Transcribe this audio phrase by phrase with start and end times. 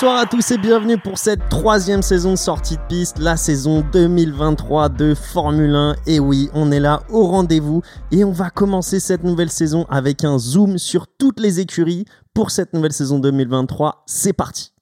[0.00, 3.84] Bonsoir à tous et bienvenue pour cette troisième saison de sortie de piste, la saison
[3.92, 5.96] 2023 de Formule 1.
[6.06, 7.82] Et oui, on est là au rendez-vous
[8.12, 12.52] et on va commencer cette nouvelle saison avec un zoom sur toutes les écuries pour
[12.52, 14.04] cette nouvelle saison 2023.
[14.06, 14.72] C'est parti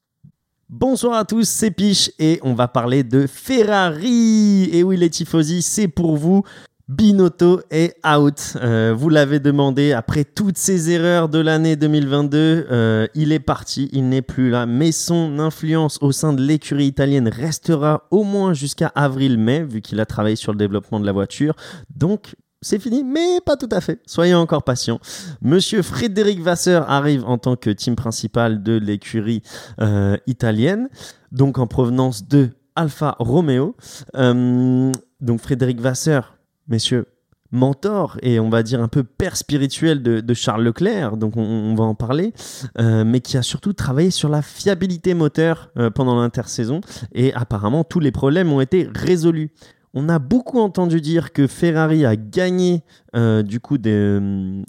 [0.69, 4.69] Bonsoir à tous, c'est Piche et on va parler de Ferrari.
[4.71, 6.43] Et oui les tifosi, c'est pour vous.
[6.89, 8.57] Binotto est out.
[8.63, 12.69] Euh, vous l'avez demandé après toutes ces erreurs de l'année 2022.
[12.71, 14.67] Euh, il est parti, il n'est plus là.
[14.67, 19.99] Mais son influence au sein de l'écurie italienne restera au moins jusqu'à avril-mai, vu qu'il
[19.99, 21.57] a travaillé sur le développement de la voiture.
[21.93, 24.01] Donc, c'est fini, mais pas tout à fait.
[24.07, 25.01] Soyez encore patients.
[25.43, 29.43] Monsieur Frédéric Vasseur arrive en tant que team principal de l'écurie
[29.81, 30.89] euh, italienne,
[31.33, 33.75] donc en provenance de Alfa Romeo.
[34.15, 36.36] donc Frédéric Vasseur,
[36.69, 37.07] messieurs,
[37.53, 41.85] mentor et on va dire un peu père spirituel de, Charles Leclerc, donc on, va
[41.85, 42.33] en parler,
[42.79, 46.81] euh, mais qui a surtout travaillé sur la fiabilité moteur euh, pendant l'intersaison
[47.13, 49.51] et apparemment tous les problèmes ont été résolus.
[49.95, 52.83] On a beaucoup entendu dire que Ferrari a gagné
[53.15, 54.21] euh, du coup des,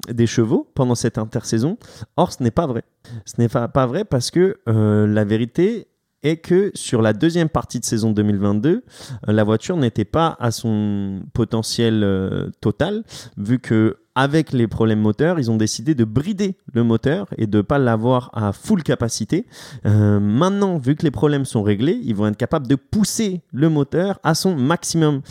[0.09, 1.77] des, chevaux pendant cette intersaison.
[2.15, 2.83] Or, ce n'est pas vrai.
[3.25, 5.87] Ce n'est pas vrai parce que la vérité
[6.35, 11.21] que sur la deuxième partie de saison 2022, euh, la voiture n'était pas à son
[11.33, 13.03] potentiel euh, total,
[13.37, 17.57] vu que avec les problèmes moteurs, ils ont décidé de brider le moteur et de
[17.57, 19.45] ne pas l'avoir à full capacité.
[19.85, 23.69] Euh, maintenant, vu que les problèmes sont réglés, ils vont être capables de pousser le
[23.69, 25.21] moteur à son maximum.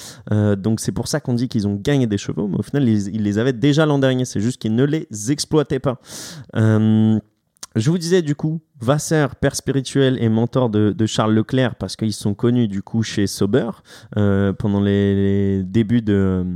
[0.57, 3.23] donc c'est pour ça qu'on dit qu'ils ont gagné des chevaux, mais au final, ils
[3.25, 4.25] les avaient déjà l'an dernier.
[4.25, 5.99] C'est juste qu'ils ne les exploitaient pas.
[7.77, 12.15] Je vous disais du coup, Vasseur, père spirituel et mentor de, Charles Leclerc, parce qu'ils
[12.15, 13.69] sont connus du coup chez Sauber
[14.17, 16.47] euh, pendant les, débuts de,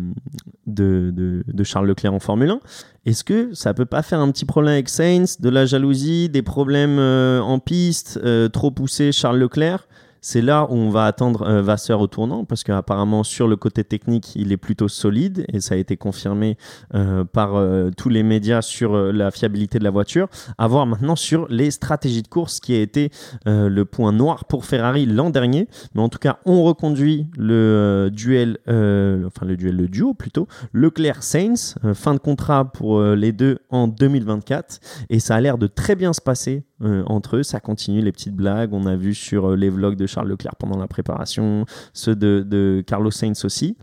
[1.63, 2.61] Charles Leclerc en Formule 1.
[3.05, 6.43] Est-ce que ça peut pas faire un petit problème avec Sainz, de la jalousie, des
[6.43, 9.89] problèmes euh, en piste, euh, trop poussé Charles Leclerc?
[10.21, 13.85] C'est là où on va attendre euh, Vasseur au tournant, parce qu'apparemment, sur le côté
[13.85, 16.57] technique, il est plutôt solide, et ça a été confirmé
[16.95, 20.29] euh, par euh, tous les médias sur la fiabilité de la voiture.
[20.59, 23.11] À voir maintenant sur les stratégies de course, qui a été
[23.47, 25.69] le point noir pour Ferrari l'an dernier.
[25.95, 31.77] Mais en tout cas, on reconduit le duel, enfin le duel, le duo plutôt, Leclerc-Sainz,
[31.95, 36.13] fin de contrat pour les deux en 2024, et ça a l'air de très bien
[36.13, 37.43] se passer entre eux.
[37.43, 38.73] Ça continue les petites blagues.
[38.73, 43.11] On a vu sur les vlogs de Charles Leclerc pendant la préparation, ceux de, Carlos
[43.11, 43.77] Sainz aussi.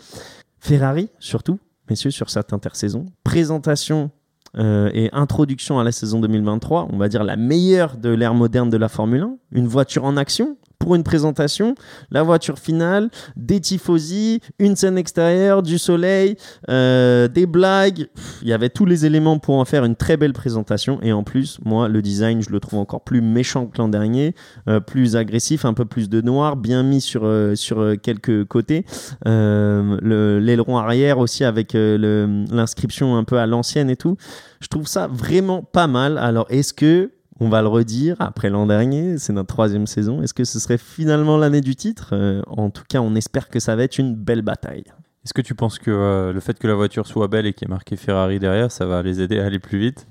[0.59, 1.59] Ferrari, surtout,
[1.89, 3.05] messieurs, sur cette intersaison.
[3.23, 4.11] Présentation
[4.57, 8.69] euh, et introduction à la saison 2023, on va dire la meilleure de l'ère moderne
[8.69, 9.37] de la Formule 1.
[9.51, 11.75] Une voiture en action, pour une présentation,
[12.11, 16.37] la voiture finale, des tifosi, une scène extérieure, du soleil,
[16.69, 18.07] euh, des blagues.
[18.41, 20.99] Il y avait tous les éléments pour en faire une très belle présentation.
[21.01, 24.35] Et en plus, moi, le design, je le trouve encore plus méchant que l'an dernier,
[24.69, 28.85] euh, plus agressif, un peu plus de noir, bien mis sur, euh, sur quelques côtés.
[29.25, 34.17] L'aileron arrière aussi avec l'inscription un peu à l'ancienne et tout.
[34.59, 36.17] Je trouve ça vraiment pas mal.
[36.17, 40.21] Alors, est-ce que on va le redire après l'an dernier, c'est notre troisième saison.
[40.21, 42.09] Est-ce que ce serait finalement l'année du titre?
[42.13, 44.85] Euh, En tout cas, on espère que ça va être une belle bataille.
[45.23, 47.67] Est-ce que tu penses que euh, le fait que la voiture soit belle et qu'il
[47.67, 50.07] y ait marqué Ferrari derrière, ça va les aider à aller plus vite?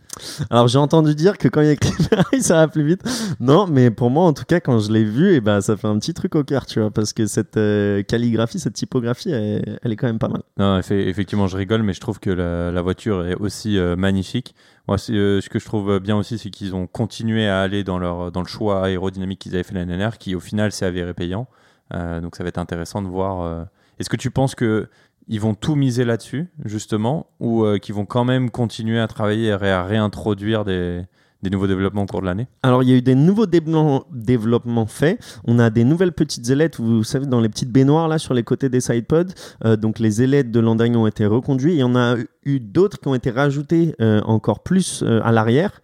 [0.51, 3.03] Alors j'ai entendu dire que quand il y a Ferrari, ça va plus vite.
[3.41, 5.77] Non, mais pour moi, en tout cas, quand je l'ai vu, et eh ben, ça
[5.77, 9.31] fait un petit truc au cœur, tu vois, parce que cette euh, calligraphie, cette typographie,
[9.31, 10.43] elle, est quand même pas mal.
[10.59, 14.55] Non, effectivement, je rigole, mais je trouve que la, voiture est aussi magnifique.
[14.89, 17.99] Moi, euh, ce que je trouve bien aussi, c'est qu'ils ont continué à aller dans,
[17.99, 21.13] leur, dans le choix aérodynamique qu'ils avaient fait l'année dernière, qui au final s'est avéré
[21.13, 21.49] payant.
[21.95, 23.43] Euh, donc ça va être intéressant de voir.
[23.43, 23.65] Euh,
[23.99, 24.89] est-ce que tu penses que
[25.29, 29.71] ils vont tout miser là-dessus, justement, ou qu'ils vont quand même continuer à travailler et
[29.71, 31.05] à réintroduire des,
[31.51, 32.47] nouveaux développements au cours de l'année?
[32.63, 35.21] Alors, il y a eu des nouveaux développements faits.
[35.45, 38.43] On a des nouvelles petites ailettes, vous savez, dans les petites baignoires là sur les
[38.43, 39.33] côtés des sidepods.
[39.65, 41.75] Euh, donc, les ailettes de l'an ont été reconduites.
[41.75, 45.33] Il y en a eu d'autres qui ont été rajoutées euh, encore plus euh, à
[45.33, 45.81] l'arrière,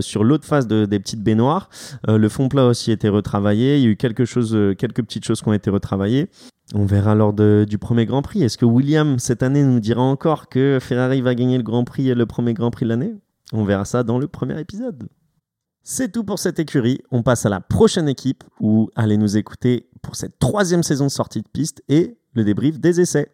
[0.00, 1.68] sur l'autre face de, des petites baignoires.
[2.06, 3.78] le fond plat aussi a été retravaillé.
[3.78, 6.28] Il y a eu quelque chose, quelques petites choses qui ont été retravaillées.
[6.72, 8.42] On verra lors du premier Grand Prix.
[8.42, 12.08] Est-ce que William, cette année, nous dira encore que Ferrari va gagner le Grand Prix
[12.08, 13.14] et le premier Grand Prix de l'année?
[13.52, 15.08] On verra ça dans le premier épisode.
[15.82, 17.00] C'est tout pour cette écurie.
[17.10, 21.10] On passe à la prochaine équipe où allez nous écouter pour cette troisième saison de
[21.10, 23.30] sortie de piste et le débrief des essais.